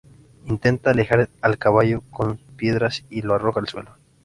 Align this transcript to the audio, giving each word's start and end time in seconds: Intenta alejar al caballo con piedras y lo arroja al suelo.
Intenta 0.47 0.89
alejar 0.89 1.29
al 1.43 1.59
caballo 1.59 2.01
con 2.09 2.37
piedras 2.57 3.05
y 3.11 3.21
lo 3.21 3.35
arroja 3.35 3.59
al 3.59 3.67
suelo. 3.67 3.91